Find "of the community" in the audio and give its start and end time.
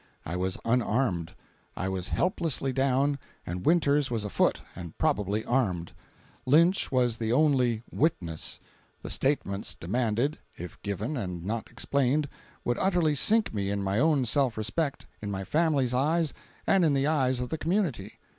17.39-18.17